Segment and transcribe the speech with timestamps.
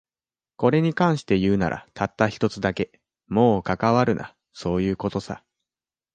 [0.55, 2.91] これに関して言うなら、たった一つだけ。
[3.27, 5.45] もう関わるな、そういう事さ。